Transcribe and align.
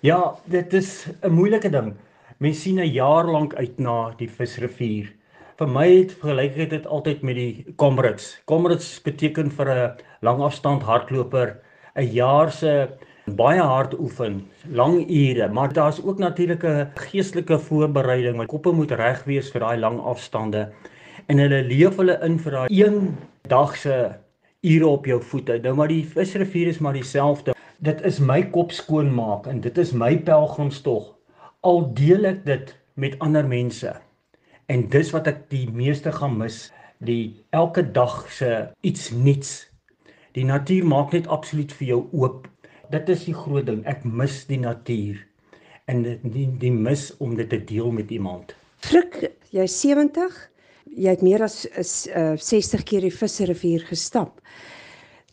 Ja, 0.00 0.34
dit 0.48 0.72
is 0.72 1.08
'n 1.20 1.28
moeilike 1.30 1.70
ding. 1.70 1.92
Mense 2.38 2.60
sien 2.60 2.78
'n 2.80 2.92
jaar 2.92 3.24
lank 3.24 3.54
uit 3.54 3.78
na 3.78 4.14
die 4.16 4.30
visrivier. 4.30 5.12
Vir 5.58 5.68
my 5.68 5.88
het 5.88 6.12
vergelykheid 6.12 6.70
dit 6.70 6.86
altyd 6.86 7.22
met 7.22 7.34
die 7.34 7.64
Comrades. 7.76 8.40
Comrades 8.44 9.02
beteken 9.02 9.50
vir 9.50 9.68
'n 9.68 9.92
langafstand 10.20 10.82
hardloper 10.82 11.58
'n 11.96 12.12
jaar 12.12 12.50
se 12.50 12.88
baie 13.26 13.60
hard 13.60 13.98
oefen, 13.98 14.48
lang 14.72 15.10
ure, 15.10 15.48
maar 15.48 15.72
daar's 15.72 16.00
ook 16.04 16.18
natuurlik 16.18 16.64
'n 16.64 16.90
geestelike 16.94 17.58
voorbereiding. 17.58 18.36
My 18.36 18.46
koppe 18.46 18.72
moet 18.72 18.90
reg 18.90 19.24
wees 19.24 19.50
vir 19.50 19.60
daai 19.60 19.78
lang 19.78 20.00
afstande 20.00 20.72
en 21.26 21.38
hulle 21.38 21.62
leef 21.62 21.96
hulle 21.96 22.18
in 22.22 22.38
vir 22.38 22.52
daai 22.52 22.68
een 22.70 23.16
dag 23.48 23.76
se 23.76 24.10
ure 24.62 24.86
op 24.86 25.06
jou 25.06 25.22
voete. 25.22 25.60
Nou 25.62 25.74
maar 25.74 25.88
die 25.88 26.04
visrivier 26.04 26.68
is 26.68 26.78
maar 26.78 26.92
dieselfde. 26.92 27.52
Dit 27.80 28.02
is 28.04 28.18
my 28.20 28.42
kop 28.52 28.74
skoonmaak 28.76 29.46
en 29.48 29.62
dit 29.64 29.78
is 29.80 29.94
my 29.96 30.12
pelgrimstog. 30.26 31.14
Al 31.64 31.86
deel 31.96 32.26
ek 32.28 32.42
dit 32.44 32.72
met 33.00 33.14
ander 33.24 33.46
mense. 33.48 33.94
En 34.68 34.82
dis 34.92 35.12
wat 35.14 35.30
ek 35.30 35.46
die 35.48 35.64
meeste 35.72 36.12
gaan 36.12 36.36
mis, 36.42 36.66
die 37.00 37.40
elke 37.56 37.80
dag 37.96 38.26
se 38.36 38.50
iets 38.84 39.08
nuuts. 39.16 39.54
Die 40.36 40.44
natuur 40.44 40.84
maak 40.92 41.16
net 41.16 41.30
absoluut 41.32 41.72
vir 41.78 41.88
jou 41.94 42.00
oop. 42.12 42.50
Dit 42.92 43.08
is 43.08 43.24
die 43.30 43.36
groot 43.38 43.64
ding. 43.70 43.80
Ek 43.88 44.04
mis 44.04 44.42
die 44.50 44.60
natuur 44.60 45.16
en 45.88 46.04
die 46.04 46.46
die 46.60 46.74
mis 46.74 47.08
om 47.24 47.32
dit 47.38 47.48
te 47.48 47.62
deel 47.64 47.88
met 47.96 48.12
iemand. 48.12 48.52
Frik, 48.84 49.22
jy's 49.56 49.80
70. 49.80 50.36
Jy 51.00 51.16
het 51.16 51.24
meer 51.24 51.48
as 51.48 51.64
is 51.80 51.94
uh, 52.12 52.36
60 52.36 52.84
keer 52.84 53.08
die 53.08 53.14
Visserivier 53.14 53.88
gestap. 53.88 54.36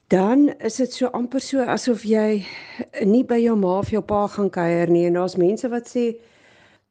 Dan 0.07 0.53
is 0.63 0.77
dit 0.79 0.93
so 0.93 1.09
amper 1.11 1.43
so 1.43 1.59
asof 1.67 2.05
jy 2.07 2.38
nie 3.03 3.25
by 3.27 3.41
jou 3.41 3.57
ma 3.59 3.73
of 3.81 3.89
jou 3.91 3.99
pa 3.99 4.21
gaan 4.31 4.47
kuier 4.55 4.88
nie 4.88 5.02
en 5.03 5.17
daar's 5.20 5.35
mense 5.35 5.67
wat 5.67 5.89
sê 5.91 6.03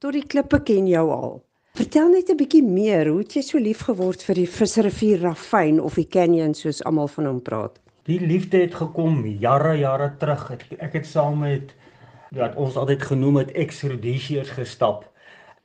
tot 0.04 0.12
die 0.12 0.26
klippe 0.34 0.58
ken 0.68 0.84
jou 0.90 1.04
al. 1.14 1.38
Vertel 1.80 2.10
net 2.12 2.28
'n 2.28 2.36
bietjie 2.36 2.60
meer, 2.60 3.08
hoe 3.08 3.22
het 3.22 3.36
jy 3.36 3.42
so 3.42 3.58
lief 3.58 3.86
geword 3.88 4.20
vir 4.22 4.34
die 4.34 4.46
Visserivier 4.46 5.22
Ravyn 5.22 5.80
of 5.80 5.94
die 5.94 6.04
canyon 6.04 6.52
soos 6.54 6.82
almal 6.84 7.08
van 7.08 7.26
hom 7.26 7.40
praat? 7.40 7.80
Die 8.04 8.20
liefde 8.20 8.60
het 8.60 8.74
gekom 8.74 9.24
jare 9.26 9.78
jare 9.80 10.12
terug. 10.20 10.50
Ek, 10.50 10.66
ek 10.78 10.92
het 10.92 11.06
saam 11.06 11.40
met 11.40 11.72
wat 12.36 12.56
ons 12.56 12.76
altyd 12.76 13.02
genoem 13.02 13.36
het 13.36 13.52
Exodus 13.52 14.50
gestap. 14.50 15.08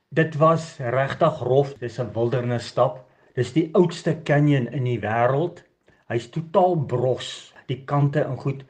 Dit 0.08 0.36
was 0.36 0.78
regtig 0.78 1.38
rof, 1.40 1.74
dis 1.78 2.00
'n 2.00 2.12
wildernis 2.14 2.66
stap. 2.66 3.04
Dis 3.34 3.52
die 3.52 3.68
oudste 3.74 4.16
canyon 4.24 4.72
in 4.72 4.84
die 4.84 5.00
wêreld. 5.00 5.62
Hy's 6.12 6.28
totaal 6.30 6.76
bros, 6.76 7.52
die 7.66 7.80
kante 7.88 8.24
en 8.24 8.36
goed. 8.36 8.62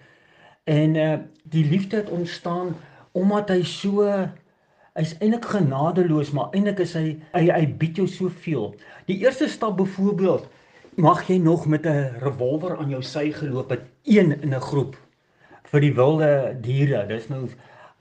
En 0.64 0.96
uh 0.96 1.18
die 1.52 1.64
liefde 1.66 1.96
het 1.96 2.10
ontstaan 2.10 2.76
omdat 3.12 3.50
hy 3.52 3.62
so 3.66 4.06
hy's 4.96 5.12
eintlik 5.18 5.44
genadeloos, 5.52 6.30
maar 6.32 6.52
eintlik 6.56 6.78
is 6.84 6.94
hy 6.96 7.16
hy 7.34 7.48
hy 7.50 7.64
bied 7.80 7.98
jou 8.00 8.06
soveel. 8.08 8.70
Die 9.08 9.18
eerste 9.24 9.48
stap 9.52 9.76
byvoorbeeld 9.80 10.46
mag 11.02 11.24
jy 11.28 11.38
nog 11.42 11.66
met 11.66 11.86
'n 11.86 12.20
revolver 12.22 12.76
aan 12.76 12.90
jou 12.90 13.02
sy 13.02 13.32
geloop 13.32 13.70
het, 13.70 13.82
een 14.04 14.32
in 14.42 14.54
'n 14.54 14.60
groep 14.60 14.96
vir 15.72 15.80
die 15.80 15.94
wilde 15.94 16.56
diere. 16.60 17.06
Dis 17.08 17.28
nou 17.28 17.48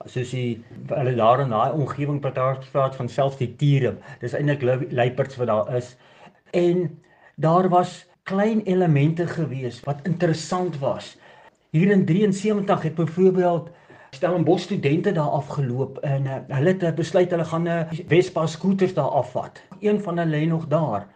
soos 0.06 0.30
die 0.30 0.64
hulle 0.88 1.14
daar 1.16 1.40
in 1.40 1.50
daai 1.50 1.72
omgewing 1.72 2.20
praat 2.20 2.96
van 2.96 3.08
selfs 3.08 3.38
die 3.38 3.56
tiere. 3.56 3.96
Dis 4.20 4.34
eintlik 4.34 4.62
luiperds 4.92 5.36
wat 5.36 5.46
daar 5.46 5.76
is. 5.76 5.96
En 6.50 7.00
daar 7.36 7.68
was 7.68 8.06
klein 8.22 8.62
elemente 8.62 9.26
gewees 9.26 9.80
wat 9.80 10.00
interessant 10.02 10.78
was. 10.78 11.16
Hier 11.70 11.90
in 11.90 12.04
73 12.04 12.82
het 12.82 12.94
byvoorbeeld 12.94 13.70
Stellenbosch 14.10 14.62
studente 14.62 15.12
daar 15.12 15.32
afgeloop 15.40 15.98
en 15.98 16.24
uh, 16.24 16.34
hulle 16.48 16.76
het 16.78 16.94
besluit 16.94 17.30
hulle 17.30 17.44
gaan 17.44 17.62
'n 17.62 17.66
uh, 17.66 18.04
Vespa 18.06 18.46
skooters 18.46 18.94
daar 18.94 19.14
afvat. 19.22 19.62
Een 19.80 20.02
van 20.02 20.18
hulle 20.18 20.30
lê 20.30 20.46
nog 20.48 20.66
daar. 20.68 21.06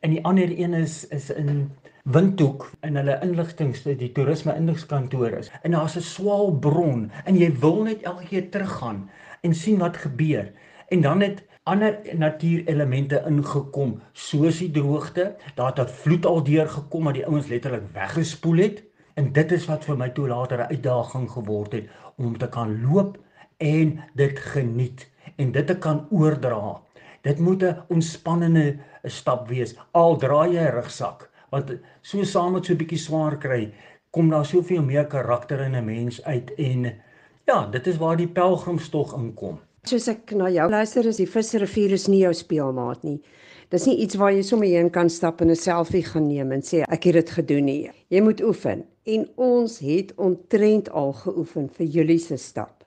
En 0.00 0.10
die 0.10 0.24
ander 0.24 0.58
een 0.58 0.74
is 0.74 1.08
is 1.08 1.30
in 1.30 1.72
Windhoek 2.02 2.70
in 2.80 2.96
hulle 2.96 3.18
inligtings 3.22 3.82
die 3.82 4.12
toerisme 4.12 4.54
inligtingkantoor 4.54 5.30
is. 5.30 5.50
En 5.62 5.70
daar's 5.70 5.96
'n 5.96 6.00
swaal 6.00 6.52
bron 6.52 7.10
en 7.24 7.36
jy 7.36 7.58
wil 7.58 7.82
net 7.82 8.02
elke 8.02 8.24
keer 8.24 8.50
teruggaan 8.50 9.10
en 9.40 9.54
sien 9.54 9.78
wat 9.78 9.96
gebeur. 9.96 10.52
En 10.88 11.00
dan 11.00 11.20
het 11.20 11.42
ander 11.62 11.98
natuurelemente 12.14 13.22
ingekom 13.26 14.00
soos 14.12 14.58
die 14.58 14.70
droogte. 14.70 15.34
Daar 15.54 15.74
het 15.74 15.88
'n 15.88 15.92
vloed 15.92 16.26
al 16.26 16.42
deur 16.42 16.68
gekom 16.68 17.04
wat 17.04 17.14
die 17.14 17.26
ouens 17.26 17.46
letterlik 17.46 17.82
weggespoel 17.92 18.56
het. 18.56 18.82
En 19.14 19.32
dit 19.32 19.52
is 19.52 19.66
wat 19.66 19.84
vir 19.84 19.96
my 19.96 20.08
toe 20.08 20.28
later 20.28 20.58
'n 20.58 20.70
uitdaging 20.70 21.30
geword 21.30 21.72
het 21.72 21.88
om 22.16 22.38
te 22.38 22.48
kan 22.48 22.82
loop 22.82 23.18
en 23.56 24.00
dit 24.14 24.38
geniet 24.38 25.10
en 25.36 25.52
dit 25.52 25.66
te 25.66 25.78
kan 25.78 26.06
oordra. 26.10 26.80
Dit 27.20 27.38
moet 27.38 27.62
'n 27.62 27.82
ontspannende 27.88 28.76
stap 29.04 29.48
wees. 29.48 29.76
Al 29.90 30.16
draai 30.16 30.52
jy 30.52 30.60
'n 30.60 30.74
rugsak, 30.74 31.30
want 31.50 31.72
so 32.00 32.22
saam 32.22 32.52
met 32.52 32.64
so 32.64 32.72
'n 32.72 32.76
bietjie 32.76 32.98
swaar 32.98 33.38
kry, 33.38 33.72
kom 34.10 34.28
daar 34.28 34.46
soveel 34.46 34.82
meer 34.82 35.06
karakter 35.06 35.60
in 35.60 35.74
'n 35.74 35.84
mens 35.84 36.24
uit 36.24 36.54
en 36.54 36.94
ja, 37.44 37.66
dit 37.66 37.86
is 37.86 37.96
waar 37.96 38.16
die 38.16 38.28
pelgrimstog 38.28 39.14
inkom. 39.14 39.58
Soos 39.86 40.08
ek 40.10 40.32
na 40.34 40.48
jou 40.50 40.64
luister 40.66 41.06
is 41.06 41.20
die 41.20 41.28
Visserivier 41.30 41.92
is 41.94 42.08
nie 42.10 42.24
jou 42.24 42.32
speelmaat 42.34 43.04
nie. 43.06 43.20
Dis 43.70 43.84
nie 43.86 43.94
iets 44.02 44.18
waar 44.18 44.32
jy 44.34 44.40
sommer 44.42 44.66
heen 44.66 44.88
kan 44.90 45.06
stap 45.06 45.44
en 45.44 45.52
'n 45.54 45.58
selfie 45.60 46.02
gaan 46.02 46.26
neem 46.26 46.50
en 46.56 46.64
sê 46.68 46.82
ek 46.82 47.06
het 47.06 47.14
dit 47.14 47.30
gedoen 47.30 47.64
nie. 47.70 47.90
Jy 48.10 48.20
moet 48.20 48.42
oefen 48.42 48.82
en 49.06 49.28
ons 49.36 49.78
het 49.78 50.10
ontrent 50.16 50.90
al 50.90 51.12
geoefen 51.12 51.70
vir 51.78 51.86
julle 51.86 52.18
se 52.18 52.36
stap. 52.36 52.84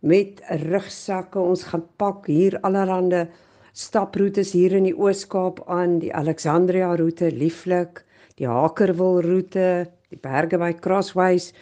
Met 0.00 0.40
rugsakke, 0.64 1.38
ons 1.38 1.64
gaan 1.64 1.84
pak 1.98 2.26
hier 2.26 2.58
allerhande 2.62 3.28
staproetes 3.74 4.52
hier 4.52 4.72
in 4.72 4.84
die 4.84 4.96
Oos-Kaap 4.96 5.68
aan, 5.68 5.98
die 5.98 6.14
Alexandria 6.14 6.96
roete 6.96 7.30
lieflik, 7.30 8.04
die 8.36 8.48
Hakerwil 8.48 9.20
roete, 9.20 9.86
die 10.08 10.16
berge 10.22 10.56
by 10.56 10.72
Crossways. 10.72 11.52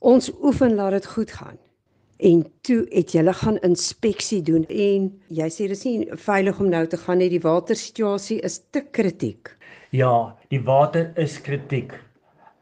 Ons 0.00 0.30
oefen 0.42 0.74
laat 0.74 0.92
dit 0.92 1.06
goed 1.06 1.30
gaan. 1.30 1.56
En 2.16 2.46
toe 2.60 2.86
het 2.90 3.12
julle 3.12 3.32
gaan 3.32 3.58
inspeksie 3.66 4.40
doen 4.42 4.64
en 4.72 5.08
jy 5.28 5.48
sê 5.52 5.66
dis 5.68 5.84
nie 5.84 6.06
veilig 6.16 6.60
om 6.60 6.70
nou 6.72 6.86
te 6.88 6.96
gaan 6.96 7.20
nie, 7.20 7.28
die 7.28 7.42
watersituasie 7.44 8.38
is 8.46 8.62
te 8.72 8.80
kritiek. 8.96 9.52
Ja, 9.92 10.32
die 10.48 10.62
water 10.64 11.10
is 11.20 11.40
kritiek. 11.40 11.92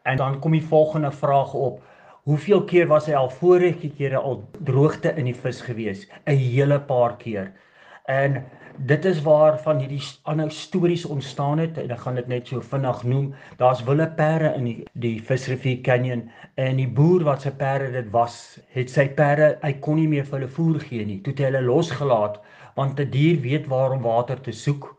En 0.03 0.19
dan 0.19 0.41
kom 0.41 0.53
die 0.53 0.65
volgende 0.65 1.13
vraag 1.13 1.55
op. 1.55 1.79
Hoeveel 2.25 2.65
keer 2.65 2.89
was 2.89 3.07
hy 3.07 3.15
al 3.15 3.31
vorige 3.31 3.91
kere 3.95 4.19
al 4.19 4.43
droogte 4.65 5.13
in 5.15 5.29
die 5.31 5.37
vis 5.37 5.61
gewees? 5.63 6.09
'n 6.27 6.37
Hele 6.37 6.81
paar 6.81 7.17
keer. 7.17 7.53
En 8.07 8.43
dit 8.77 9.05
is 9.05 9.23
waar 9.23 9.59
van 9.63 9.79
hierdie 9.79 10.03
ander 10.23 10.51
stories 10.51 11.05
ontstaan 11.05 11.59
het 11.59 11.79
en 11.79 11.91
ek 11.95 12.01
gaan 12.03 12.19
dit 12.19 12.27
net 12.31 12.49
so 12.51 12.61
vinnig 12.61 13.03
noem. 13.07 13.29
Daar's 13.61 13.83
wille 13.87 14.07
perde 14.17 14.51
in 14.59 14.65
die 14.65 14.77
die 14.93 15.15
Visrivier 15.23 15.81
Canyon 15.87 16.25
en 16.61 16.81
die 16.81 16.89
boer 16.89 17.25
wat 17.29 17.47
sy 17.47 17.53
perde 17.55 17.93
dit 17.95 18.11
was, 18.13 18.59
het 18.75 18.91
sy 18.91 19.07
perde, 19.09 19.55
hy 19.63 19.73
kon 19.85 20.01
nie 20.01 20.09
meer 20.11 20.27
vir 20.27 20.41
hulle 20.41 20.51
voer 20.57 20.81
gee 20.83 21.07
nie. 21.07 21.21
Toe 21.23 21.33
het 21.33 21.45
hy 21.45 21.51
hulle 21.53 21.65
losgelaat 21.69 22.41
want 22.75 22.99
'n 22.99 23.05
die 23.05 23.11
dier 23.15 23.41
weet 23.41 23.67
waar 23.71 23.95
om 23.95 24.03
water 24.03 24.41
te 24.41 24.53
soek. 24.53 24.91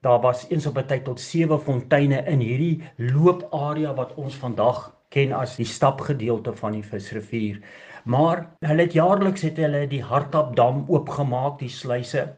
Daar 0.00 0.20
was 0.20 0.46
eens 0.50 0.66
op 0.66 0.78
'n 0.78 0.86
tyd 0.86 1.04
tot 1.04 1.20
7 1.20 1.60
fonteine 1.60 2.24
in 2.26 2.40
hierdie 2.40 2.82
looparea 2.96 3.94
wat 3.94 4.14
ons 4.14 4.34
vandag 4.34 4.92
ken 5.08 5.32
as 5.32 5.56
die 5.56 5.66
stapgedeelte 5.66 6.52
van 6.52 6.72
die 6.72 6.82
Visrivier. 6.82 7.60
Maar 8.04 8.46
hulle 8.60 8.82
het 8.82 8.92
jaarliks 8.92 9.42
het 9.42 9.56
hulle 9.56 9.86
die 9.88 10.02
Hartap 10.02 10.56
dam 10.56 10.84
oopgemaak, 10.88 11.58
die 11.58 11.68
sluise. 11.68 12.36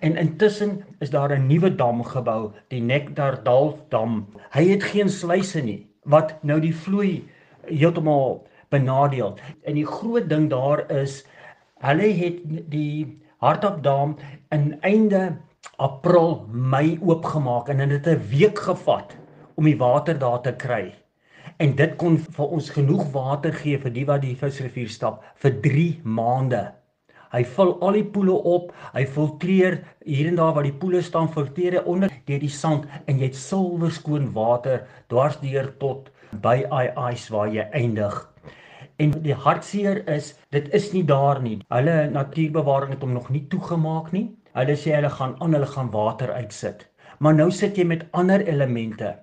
En 0.00 0.16
intussen 0.16 0.84
is 0.98 1.10
daar 1.10 1.32
'n 1.32 1.46
nuwe 1.46 1.74
dam 1.74 2.04
gebou, 2.04 2.52
die 2.68 2.80
Nekdardal 2.80 3.78
dam. 3.88 4.26
Hy 4.50 4.64
het 4.68 4.82
geen 4.82 5.08
sluise 5.08 5.62
nie 5.62 5.86
wat 6.02 6.42
nou 6.42 6.60
die 6.60 6.74
vloei 6.74 7.24
heeltemal 7.66 8.46
benadeel. 8.68 9.38
En 9.62 9.74
die 9.74 9.86
groot 9.86 10.28
ding 10.28 10.50
daar 10.50 10.90
is 10.90 11.26
hulle 11.78 12.12
het 12.12 12.40
die 12.70 13.20
Hartap 13.36 13.82
dam 13.82 14.16
in 14.50 14.80
einde 14.80 15.36
April, 15.76 16.46
Mei 16.52 16.98
oopgemaak 17.02 17.68
en 17.68 17.76
dit 17.76 17.90
het 17.90 18.06
'n 18.06 18.28
week 18.28 18.58
gevat 18.58 19.16
om 19.54 19.64
die 19.64 19.76
water 19.76 20.18
daar 20.18 20.40
te 20.40 20.52
kry 20.52 20.94
en 21.62 21.74
dit 21.78 21.96
kon 22.00 22.16
vir 22.18 22.54
ons 22.56 22.70
genoeg 22.74 23.04
water 23.14 23.52
gee 23.54 23.78
vir 23.78 23.92
die 23.94 24.06
wat 24.08 24.24
die 24.24 24.34
visrivier 24.38 24.88
stap 24.90 25.22
vir 25.42 25.60
3 25.62 26.00
maande. 26.04 26.64
Hy 27.34 27.42
vul 27.56 27.72
al 27.82 27.96
die 27.98 28.04
poele 28.14 28.34
op, 28.46 28.68
hy 28.94 29.02
filtreer 29.10 29.80
hier 30.06 30.28
en 30.30 30.36
daar 30.38 30.52
waar 30.54 30.66
die 30.68 30.76
poele 30.78 31.00
staan, 31.02 31.32
filtreer 31.34 31.80
onder 31.82 32.12
deur 32.28 32.38
die 32.38 32.52
sand 32.52 32.84
en 33.10 33.18
jy 33.18 33.32
het 33.32 33.38
silwerskoon 33.40 34.28
water 34.36 34.84
dwars 35.10 35.40
deur 35.42 35.72
tot 35.80 36.12
by 36.44 36.60
ai 36.70 36.86
ice 37.10 37.34
waar 37.34 37.50
jy 37.50 37.66
eindig. 37.74 38.14
En 39.02 39.16
die 39.26 39.34
hartseer 39.34 40.04
is, 40.14 40.30
dit 40.54 40.70
is 40.78 40.92
nie 40.94 41.02
daar 41.10 41.42
nie. 41.42 41.58
Hulle 41.74 41.96
natuurbewaring 42.14 42.94
het 42.94 43.02
hom 43.02 43.16
nog 43.18 43.26
nie 43.34 43.42
toegemaak 43.50 44.12
nie. 44.14 44.28
Hulle 44.54 44.78
sê 44.78 44.94
hulle 44.94 45.10
gaan 45.10 45.34
aan 45.42 45.58
hulle 45.58 45.72
gaan 45.74 45.90
water 45.90 46.30
uitsit. 46.38 46.86
Maar 47.18 47.34
nou 47.34 47.50
sit 47.50 47.74
jy 47.78 47.88
met 47.90 48.06
ander 48.14 48.46
elemente 48.46 49.16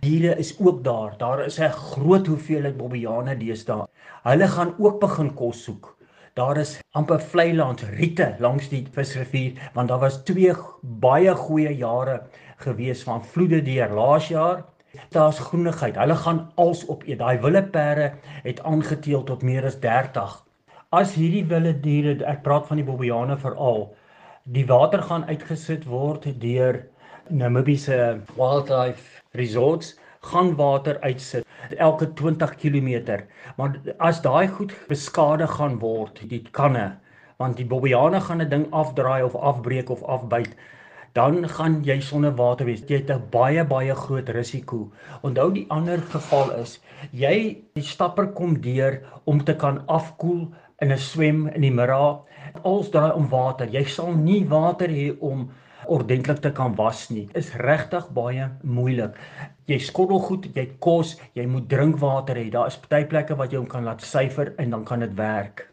diere 0.00 0.32
is 0.40 0.54
ook 0.56 0.84
daar. 0.84 1.16
Daar 1.18 1.44
is 1.44 1.60
'n 1.60 1.76
groot 1.92 2.26
hoeveelheid 2.26 2.76
bobbejane 2.76 3.36
deesdae. 3.36 3.84
Hulle 4.22 4.48
gaan 4.48 4.74
ook 4.78 5.00
begin 5.00 5.34
kos 5.34 5.64
soek. 5.64 5.96
Daar 6.34 6.56
is 6.56 6.78
amper 6.94 7.20
vlei 7.20 7.54
langs 7.54 7.82
riete 7.96 8.34
langs 8.38 8.68
die 8.70 8.84
visrivier 8.94 9.70
want 9.74 9.88
daar 9.88 10.02
was 10.02 10.20
twee 10.24 10.52
baie 10.82 11.34
goeie 11.34 11.72
jare 11.76 12.20
gewees 12.62 13.02
van 13.02 13.24
vloede 13.24 13.62
deur 13.66 13.90
laas 13.96 14.28
jaar. 14.28 14.64
Daar's 15.10 15.38
groenigheid. 15.38 15.96
Hulle 15.96 16.14
gaan 16.14 16.52
als 16.54 16.84
op 16.86 17.02
eet. 17.06 17.18
Daai 17.18 17.38
wilde 17.38 17.62
perde 17.62 18.12
het 18.42 18.62
aangeteel 18.62 19.22
tot 19.22 19.42
meer 19.42 19.64
as 19.64 19.78
30. 19.80 20.36
As 20.90 21.14
hierdie 21.14 21.44
wilde 21.46 21.74
diere, 21.80 22.16
ek 22.26 22.42
praat 22.42 22.66
van 22.66 22.80
die 22.80 22.86
bobbejane 22.86 23.36
veral, 23.38 23.84
die 24.44 24.66
water 24.66 25.02
gaan 25.06 25.26
uitgesit 25.30 25.86
word 25.86 26.26
deur 26.42 26.80
Namibiese 27.30 28.20
Wildlife 28.34 29.22
Resorts 29.38 29.94
gaan 30.20 30.56
water 30.56 31.00
uitsit 31.00 31.46
elke 31.76 32.12
20 32.14 32.54
km. 32.56 33.20
Maar 33.56 33.78
as 33.98 34.20
daai 34.22 34.48
goed 34.48 34.74
beskadig 34.88 35.50
gaan 35.56 35.78
word, 35.80 36.20
die 36.28 36.42
kanne, 36.52 36.98
want 37.40 37.56
die 37.56 37.66
bobbejane 37.66 38.20
gaan 38.20 38.42
'n 38.42 38.48
ding 38.48 38.66
afdraai 38.72 39.22
of 39.22 39.34
afbreek 39.34 39.90
of 39.90 40.02
afbyt, 40.02 40.54
dan 41.12 41.48
gaan 41.48 41.80
jy 41.84 42.00
sonder 42.00 42.34
water 42.36 42.66
wees. 42.66 42.84
Jy 42.86 42.96
het 42.96 43.10
'n 43.10 43.30
baie 43.30 43.64
baie 43.64 43.94
groot 43.94 44.28
risiko. 44.28 44.90
Onthou 45.22 45.52
die 45.52 45.66
ander 45.68 45.98
geval 45.98 46.50
is, 46.60 46.80
jy 47.12 47.62
die 47.74 47.82
stapper 47.82 48.26
kom 48.26 48.60
deur 48.60 49.00
om 49.24 49.44
te 49.44 49.54
kan 49.54 49.82
afkoel 49.86 50.52
in 50.80 50.92
'n 50.92 50.98
swem 50.98 51.46
in 51.48 51.62
die 51.62 51.72
middag. 51.72 52.20
Als 52.62 52.90
draai 52.90 53.12
om 53.14 53.28
water. 53.28 53.66
Jy 53.66 53.84
sal 53.84 54.12
nie 54.12 54.44
water 54.44 54.88
hê 54.88 55.16
om 55.20 55.50
ordentlik 55.90 56.40
te 56.44 56.52
kan 56.54 56.74
was 56.78 57.08
nie. 57.10 57.26
Is 57.38 57.52
regtig 57.58 58.08
baie 58.14 58.48
moeilik. 58.62 59.16
Jy 59.70 59.78
skottel 59.82 60.20
goed, 60.22 60.48
jy 60.54 60.66
kos, 60.82 61.16
jy 61.34 61.46
moet 61.50 61.68
drinkwater 61.70 62.38
hê. 62.38 62.48
Daar 62.50 62.70
is 62.70 62.78
party 62.78 63.04
plekke 63.10 63.36
wat 63.38 63.52
jy 63.52 63.60
hom 63.60 63.68
kan 63.70 63.86
laat 63.86 64.04
suiwer 64.06 64.54
en 64.62 64.76
dan 64.76 64.84
kan 64.86 65.02
dit 65.04 65.14
werk. 65.18 65.66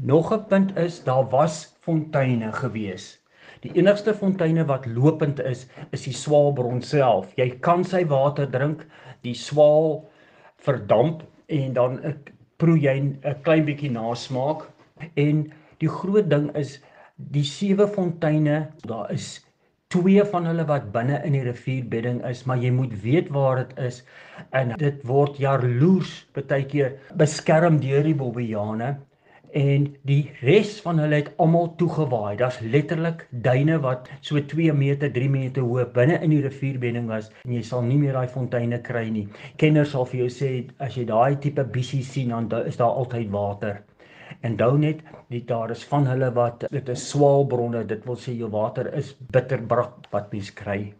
Nog 0.00 0.32
'n 0.32 0.46
punt 0.48 0.76
is 0.76 1.02
daar 1.04 1.28
was 1.30 1.76
fonteine 1.80 2.52
gewees. 2.52 3.18
Die 3.62 3.72
enigste 3.78 4.14
fonteine 4.14 4.64
wat 4.66 4.86
lopend 4.86 5.40
is, 5.40 5.66
is 5.92 6.02
die 6.02 6.14
swaalbron 6.14 6.82
self. 6.82 7.32
Jy 7.36 7.58
kan 7.60 7.84
sy 7.84 8.04
water 8.04 8.46
drink, 8.50 8.86
die 9.22 9.34
swaal 9.34 10.08
verdamp 10.56 11.22
en 11.46 11.72
dan 11.72 12.00
proe 12.56 12.78
jy 12.78 12.96
'n 13.00 13.36
klein 13.42 13.64
bietjie 13.64 13.90
nasmaak 13.90 14.66
en 15.14 15.52
die 15.78 15.88
groot 15.88 16.30
ding 16.30 16.50
is 16.56 16.80
die 17.16 17.44
sewe 17.44 17.86
fonteine, 17.88 18.68
daar 18.86 19.10
is 19.12 19.40
twee 19.92 20.24
van 20.24 20.46
hulle 20.48 20.64
wat 20.68 20.88
binne 20.94 21.20
in 21.26 21.36
die 21.36 21.44
rivierbedding 21.44 22.22
is, 22.28 22.44
maar 22.48 22.60
jy 22.62 22.70
moet 22.72 22.94
weet 23.02 23.28
waar 23.34 23.60
dit 23.60 23.78
is 23.90 24.02
en 24.56 24.72
dit 24.80 25.02
word 25.08 25.36
jaloers 25.40 26.14
baie 26.36 26.64
keer 26.68 26.94
beskerm 27.20 27.76
deur 27.82 28.06
die 28.06 28.16
bobbejane 28.16 28.94
en 29.52 29.84
die 30.08 30.30
res 30.40 30.78
van 30.80 31.00
hulle 31.02 31.18
het 31.20 31.30
almal 31.42 31.74
toegewaai. 31.76 32.36
Daar's 32.40 32.60
letterlik 32.64 33.26
duine 33.44 33.76
wat 33.84 34.08
so 34.24 34.40
2 34.40 34.72
meter, 34.72 35.12
3 35.12 35.28
meter 35.28 35.66
hoog 35.68 35.92
binne 35.92 36.16
in 36.24 36.32
die 36.32 36.40
rivierbedding 36.40 37.10
was 37.12 37.28
en 37.44 37.52
jy 37.58 37.62
sal 37.66 37.84
nie 37.84 38.00
meer 38.00 38.16
daai 38.16 38.32
fonteine 38.32 38.80
kry 38.86 39.04
nie. 39.12 39.26
Kenners 39.60 39.92
sal 39.92 40.08
vir 40.08 40.24
jou 40.24 40.30
sê 40.32 40.52
as 40.80 40.96
jy 40.96 41.04
daai 41.08 41.36
tipe 41.44 41.64
bisie 41.76 42.02
sien 42.02 42.32
dan 42.32 42.48
is 42.64 42.80
daar 42.80 42.96
altyd 42.96 43.28
water. 43.34 43.82
En 44.42 44.56
dou 44.58 44.74
net, 44.78 45.02
dit 45.30 45.46
daar 45.46 45.70
is 45.70 45.84
van 45.86 46.06
hulle 46.10 46.32
wat 46.34 46.66
dit 46.70 46.88
is 46.90 47.08
swaalbronne, 47.12 47.84
dit 47.86 48.04
wil 48.08 48.18
sê 48.18 48.34
jou 48.34 48.50
water 48.50 48.90
is 48.98 49.14
bitterbrak 49.34 50.10
wat 50.10 50.32
mens 50.34 50.50
kry. 50.58 50.92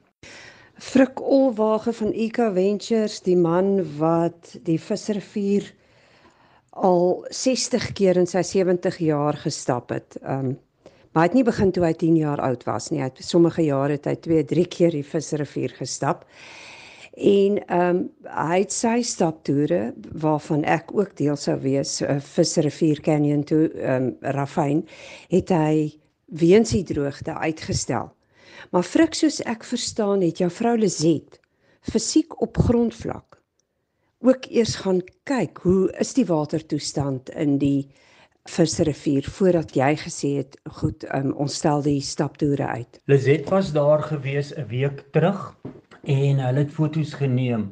Frik 0.82 1.20
Olwage 1.22 1.92
van 1.94 2.12
Eco 2.12 2.48
Ventures, 2.54 3.20
die 3.26 3.36
man 3.38 3.80
wat 3.98 4.56
die 4.66 4.78
visrivier 4.82 5.68
al 6.72 7.24
60 7.30 7.90
keer 7.98 8.18
in 8.18 8.26
sy 8.30 8.42
70 8.46 8.98
jaar 9.04 9.38
gestap 9.46 9.94
het. 9.94 10.18
Um 10.22 10.58
maar 11.12 11.26
het 11.26 11.34
nie 11.36 11.44
begin 11.44 11.68
toe 11.76 11.82
hy 11.84 11.92
10 12.00 12.14
jaar 12.16 12.40
oud 12.40 12.62
was 12.64 12.86
nie. 12.88 13.02
Hy 13.02 13.10
het 13.10 13.18
sommige 13.20 13.60
jare 13.66 13.98
het 13.98 14.06
hy 14.08 14.14
2, 14.16 14.44
3 14.48 14.62
keer 14.72 14.94
die 14.96 15.04
visrivier 15.04 15.74
gestap. 15.76 16.22
En 17.12 17.58
um 17.78 17.98
hy 18.24 18.58
het 18.62 18.72
sy 18.72 19.02
staptoere 19.04 19.92
waarvan 20.22 20.64
ek 20.64 20.94
ook 20.96 21.16
deel 21.16 21.36
sou 21.36 21.58
wees, 21.60 22.00
uh, 22.00 22.16
Visrivier 22.20 23.00
Canyon 23.00 23.44
toe 23.44 23.68
um 23.84 24.16
Rafyn, 24.20 24.86
het 25.28 25.52
hy 25.52 25.92
weens 26.26 26.72
die 26.72 26.84
droogte 26.88 27.34
uitgestel. 27.34 28.08
Maar 28.70 28.82
frik 28.88 29.14
soos 29.14 29.42
ek 29.44 29.64
verstaan 29.64 30.24
het 30.24 30.40
jou 30.40 30.50
vrou 30.50 30.76
Lizet 30.78 31.40
fisiek 31.82 32.40
op 32.40 32.56
grondvlak 32.56 33.42
ook 34.22 34.46
eers 34.46 34.76
gaan 34.84 35.02
kyk 35.26 35.58
hoe 35.66 35.90
is 36.00 36.14
die 36.14 36.26
watertoestand 36.26 37.30
in 37.34 37.58
die 37.58 37.90
visrivier 38.50 39.26
voordat 39.36 39.74
jy 39.78 39.92
gesê 39.98 40.30
het 40.40 40.56
goed 40.78 41.06
um, 41.14 41.32
ons 41.42 41.56
stel 41.58 41.82
die 41.82 42.00
staptoere 42.02 42.66
uit. 42.66 43.00
Lizet 43.10 43.50
was 43.50 43.72
daar 43.74 44.02
gewees 44.02 44.54
'n 44.54 44.66
week 44.70 45.04
terug 45.10 45.56
en 46.04 46.38
hulle 46.42 46.64
het 46.64 46.72
foto's 46.72 47.14
geneem. 47.14 47.70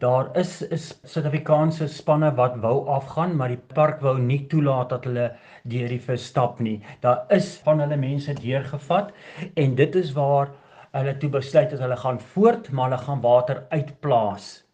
Daar 0.00 0.28
is 0.36 0.62
is 0.62 0.86
Suid-Afrikaanse 1.04 1.88
spanne 1.88 2.34
wat 2.34 2.56
wou 2.60 2.88
afgaan, 2.88 3.36
maar 3.36 3.48
die 3.48 3.62
park 3.74 4.00
wou 4.00 4.18
nie 4.18 4.46
toelaat 4.50 4.90
dat 4.90 5.04
hulle 5.04 5.26
deur 5.64 5.88
die 5.88 6.00
vis 6.00 6.26
stap 6.26 6.60
nie. 6.60 6.80
Daar 7.00 7.24
is 7.30 7.56
van 7.64 7.80
hulle 7.80 7.96
mense 7.96 8.34
deurgevat 8.34 9.12
en 9.54 9.74
dit 9.74 9.94
is 9.94 10.12
waar 10.12 10.50
hulle 10.92 11.16
toe 11.16 11.30
besluit 11.30 11.70
het 11.70 11.80
hulle 11.80 11.96
gaan 11.96 12.20
voort, 12.20 12.70
maar 12.72 12.90
hulle 12.90 13.02
gaan 13.04 13.20
water 13.20 13.66
uitplaas. 13.70 14.64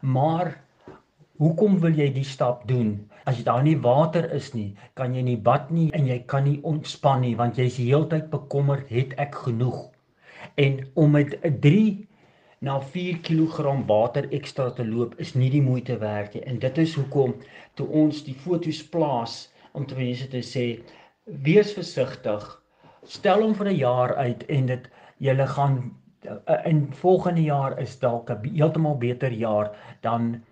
Maar 0.00 0.54
Hoekom 1.42 1.78
wil 1.82 1.96
jy 1.98 2.04
die 2.14 2.26
stap 2.28 2.60
doen? 2.68 2.90
As 3.26 3.38
jy 3.38 3.42
daar 3.46 3.64
nie 3.66 3.78
water 3.82 4.28
is 4.36 4.52
nie, 4.54 4.76
kan 4.94 5.14
jy 5.16 5.24
nie 5.26 5.38
bad 5.48 5.72
nie 5.74 5.88
en 5.96 6.04
jy 6.06 6.20
kan 6.30 6.44
nie 6.46 6.60
ontspan 6.68 7.24
nie 7.24 7.32
want 7.40 7.56
jy's 7.58 7.80
heeltyd 7.80 8.28
bekommerd, 8.30 8.92
het 8.94 9.16
ek 9.18 9.40
genoeg? 9.46 9.88
En 10.54 10.78
om 10.94 11.16
met 11.16 11.34
'n 11.42 11.58
3 11.64 12.11
na 12.62 12.78
4 12.80 13.18
kg 13.26 13.72
water 13.88 14.28
ekstra 14.30 14.70
te 14.70 14.84
loop 14.86 15.14
is 15.24 15.34
nie 15.34 15.50
die 15.50 15.62
moeite 15.62 15.98
werd 15.98 16.34
nie. 16.34 16.42
En 16.46 16.58
dit 16.62 16.78
is 16.78 16.94
hoekom 16.94 17.34
toe 17.74 17.86
ons 18.02 18.22
die 18.24 18.36
foto's 18.44 18.82
plaas 18.94 19.38
om 19.72 19.86
te 19.86 19.98
mense 19.98 20.28
te 20.30 20.42
sê 20.46 20.66
wees 21.46 21.72
versigtig. 21.74 22.44
Stel 23.04 23.42
hom 23.42 23.54
vir 23.58 23.72
'n 23.72 23.78
jaar 23.78 24.14
uit 24.14 24.46
en 24.48 24.66
dit 24.66 24.88
julle 25.18 25.46
gaan 25.46 25.76
in 26.70 26.86
volgende 27.02 27.42
jaar 27.42 27.78
is 27.82 27.98
dalk 27.98 28.30
'n 28.30 28.54
heeltemal 28.54 28.98
beter 28.98 29.32
jaar 29.32 29.70
dan 30.00 30.42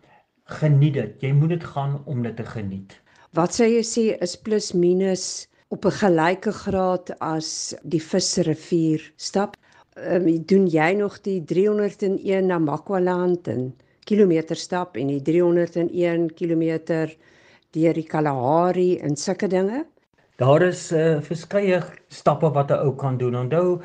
geniet 0.44 0.94
dit. 0.94 1.22
Jy 1.22 1.32
moet 1.32 1.48
dit 1.48 1.64
gaan 1.64 2.02
om 2.06 2.22
dit 2.22 2.36
te 2.36 2.44
geniet. 2.44 3.00
Wat 3.32 3.54
sou 3.54 3.68
jy 3.68 3.82
sê 3.86 4.22
is 4.22 4.36
plus 4.36 4.72
minus 4.72 5.46
op 5.68 5.84
'n 5.84 5.98
gelyke 6.02 6.52
graad 6.52 7.10
as 7.20 7.74
die 7.82 8.02
visrivier 8.02 9.12
stap? 9.16 9.56
Ehm 9.98 10.26
um, 10.28 10.42
doen 10.46 10.66
jy 10.70 10.92
nog 10.94 11.20
die 11.20 11.40
301 11.44 12.46
na 12.46 12.58
Makwaland 12.58 13.48
en 13.48 13.74
kilometer 14.06 14.56
stap 14.56 14.96
en 14.96 15.08
die 15.10 15.22
301 15.22 16.28
km 16.34 16.64
deur 17.74 17.94
die 17.98 18.06
Kalahari 18.06 18.98
en 18.98 19.16
sulke 19.16 19.48
dinge? 19.48 19.84
Daar 20.38 20.62
is 20.62 20.92
uh, 20.92 21.18
verskeie 21.20 21.82
stappe 22.08 22.50
wat 22.54 22.70
'n 22.70 22.86
ou 22.86 22.94
kan 22.94 23.18
doen. 23.18 23.36
Onthou, 23.36 23.80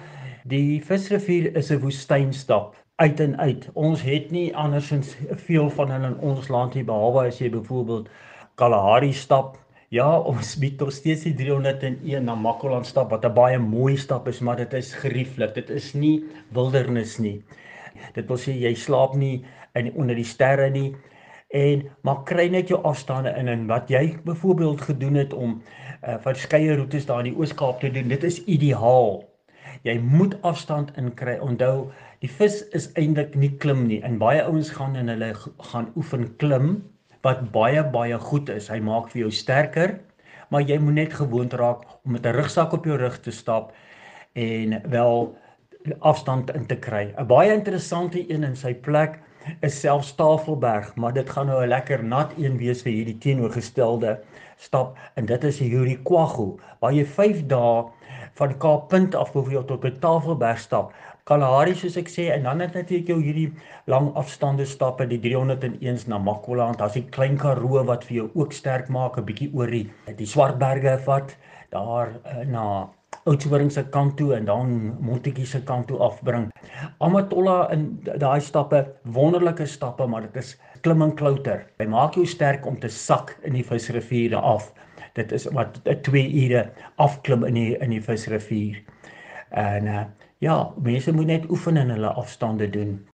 die 0.45 0.81
visrivier 0.81 1.55
is 1.55 1.71
'n 1.71 1.81
woestynstap 1.81 2.75
uit 2.95 3.19
en 3.19 3.37
uit. 3.37 3.69
Ons 3.73 4.01
het 4.01 4.31
nie 4.31 4.55
andersins 4.55 5.15
veel 5.47 5.69
van 5.69 5.91
hulle 5.91 6.07
in 6.07 6.19
ons 6.19 6.47
land 6.47 6.73
nie 6.73 6.83
behalwe 6.83 7.27
as 7.27 7.39
jy 7.39 7.49
byvoorbeeld 7.49 8.09
Kalahari 8.55 9.13
stap. 9.13 9.57
Ja, 9.93 10.07
ons 10.19 10.55
bied 10.57 10.79
nog 10.81 10.91
steeds 10.91 11.23
die 11.27 11.33
301 11.37 12.25
na 12.25 12.35
Makwaland 12.35 12.87
stap 12.89 13.11
wat 13.13 13.25
'n 13.25 13.33
baie 13.33 13.59
mooi 13.59 13.97
stap 13.97 14.27
is, 14.27 14.39
maar 14.39 14.57
dit 14.57 14.73
is 14.73 14.93
gerieflik. 14.93 15.53
Dit 15.53 15.69
is 15.69 15.93
nie 15.93 16.25
wildernis 16.51 17.17
nie. 17.17 17.43
Dit 18.13 18.27
wil 18.27 18.37
sê 18.37 18.51
jy 18.51 18.73
slaap 18.73 19.15
nie 19.15 19.45
in 19.75 19.93
onder 19.93 20.15
die 20.15 20.23
sterre 20.23 20.69
nie 20.69 20.95
en 21.49 21.89
maar 22.01 22.23
kry 22.23 22.47
net 22.49 22.67
jou 22.67 22.81
afstande 22.83 23.29
in 23.37 23.47
en 23.47 23.67
wat 23.67 23.89
jy 23.89 24.17
byvoorbeeld 24.25 24.81
gedoen 24.81 25.15
het 25.15 25.33
om 25.33 25.61
uh, 26.07 26.17
verskeie 26.17 26.75
roetes 26.75 27.05
daar 27.05 27.19
in 27.19 27.33
die 27.33 27.39
Oos-Kaap 27.39 27.79
te 27.79 27.91
doen. 27.91 28.07
Dit 28.07 28.23
is 28.23 28.43
ideaal. 28.43 29.23
Jy 29.83 29.99
moet 29.99 30.41
afstand 30.41 30.97
inkry. 30.97 31.37
Onthou, 31.37 31.91
Die 32.25 32.31
vis 32.31 32.61
is 32.73 32.87
eintlik 32.97 33.35
nie 33.37 33.51
klim 33.61 33.83
nie. 33.85 33.99
En 34.07 34.15
baie 34.17 34.41
ouens 34.47 34.71
gaan 34.73 34.95
en 34.97 35.11
hulle 35.11 35.33
gaan 35.71 35.91
oefen 35.99 36.23
klim 36.41 36.69
wat 37.25 37.47
baie 37.51 37.81
baie 37.83 38.17
goed 38.21 38.49
is. 38.53 38.69
Hy 38.69 38.79
maak 38.85 39.09
vir 39.13 39.25
jou 39.25 39.31
sterker, 39.33 39.97
maar 40.53 40.61
jy 40.61 40.77
moet 40.81 40.99
net 40.99 41.17
gewoond 41.17 41.53
raak 41.57 41.85
om 42.05 42.13
met 42.13 42.25
'n 42.25 42.37
rugsak 42.37 42.73
op 42.73 42.85
jou 42.85 42.97
rug 42.97 43.17
te 43.19 43.31
stap 43.31 43.73
en 44.33 44.81
wel 44.89 45.35
afstand 45.99 46.51
in 46.55 46.65
te 46.65 46.75
kry. 46.75 47.13
'n 47.17 47.27
Baie 47.27 47.53
interessante 47.53 48.19
een 48.29 48.43
in 48.43 48.55
sy 48.55 48.73
plek 48.73 49.19
is 49.61 49.79
selfs 49.79 50.15
Tafelberg, 50.15 50.95
maar 50.95 51.13
dit 51.13 51.29
gaan 51.29 51.47
nou 51.47 51.63
'n 51.63 51.67
lekker 51.67 52.03
nat 52.03 52.31
een 52.37 52.57
wees 52.57 52.81
vir 52.81 52.91
hierdie 52.91 53.17
teenoorgestelde 53.17 54.19
stap 54.57 54.97
en 55.15 55.25
dit 55.25 55.43
is 55.43 55.57
die 55.57 55.69
Yurikwagu 55.69 56.59
waar 56.79 56.93
jy 56.93 57.05
5 57.05 57.45
dae 57.47 57.85
van 58.33 58.57
Kaappunt 58.57 59.15
af 59.15 59.31
byvoorbeeld 59.33 59.67
tot 59.67 59.79
by 59.79 59.91
Tafelberg 59.99 60.59
stap. 60.59 60.93
Kalahari 61.25 61.71
soos 61.73 61.95
ek 61.97 62.09
sê 62.13 62.23
en 62.29 62.43
dan 62.45 62.59
het 62.61 62.75
natuurlik 62.77 63.07
jou 63.09 63.15
hierdie 63.17 63.47
lang 63.89 64.11
afstande 64.21 64.65
stappe 64.69 65.07
die 65.09 65.17
301s 65.23 66.03
na 66.11 66.19
Makwa 66.21 66.67
en 66.67 66.75
daar's 66.77 66.97
die 66.99 67.07
Klein 67.15 67.39
Karoo 67.41 67.81
wat 67.87 68.03
vir 68.05 68.17
jou 68.19 68.25
ook 68.35 68.51
sterk 68.53 68.91
maak 68.93 69.17
'n 69.17 69.25
bietjie 69.25 69.47
oor 69.57 69.71
die 69.73 69.87
die 70.19 70.27
Swartberge 70.29 70.93
vat 71.07 71.33
daar 71.73 72.11
uh, 72.13 72.43
na 72.45 72.65
Oudtshoorn 73.25 73.71
se 73.73 73.83
kant 73.89 74.13
toe 74.19 74.35
en 74.35 74.45
dan 74.45 74.69
Montetjie 75.01 75.47
se 75.49 75.63
kant 75.65 75.87
toe 75.87 75.97
afbring. 75.97 76.51
Amatolla 77.01 77.71
in 77.73 77.87
daai 78.05 78.39
stappe, 78.41 78.83
wonderlike 79.17 79.65
stappe, 79.65 80.05
maar 80.05 80.21
dit 80.21 80.37
is 80.43 80.51
klim 80.81 81.01
en 81.01 81.15
klouter. 81.15 81.65
Hy 81.79 81.87
maak 81.89 82.13
jou 82.13 82.25
sterk 82.25 82.67
om 82.69 82.77
te 82.77 82.89
sak 82.89 83.33
in 83.41 83.57
die 83.57 83.65
visriviere 83.65 84.37
af. 84.37 84.69
Dit 85.17 85.31
is 85.31 85.49
wat 85.57 85.81
2 86.03 86.21
ure 86.45 86.69
afklim 86.97 87.49
in 87.49 87.57
die 87.57 87.73
in 87.81 87.97
die 87.97 88.01
visrivier. 88.01 88.77
En 89.49 89.87
uh, 89.87 90.05
ja, 90.37 90.73
mense 90.81 91.13
moet 91.13 91.25
net 91.25 91.49
oefen 91.49 91.77
en 91.77 91.89
hulle 91.89 92.07
afstande 92.07 92.69
doen. 92.69 93.07